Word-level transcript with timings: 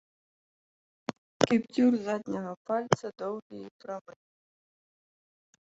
Кіпцюр 1.51 1.93
задняга 2.07 2.53
пальца 2.71 3.07
доўгі 3.23 3.57
і 3.69 3.73
прамы. 3.85 4.13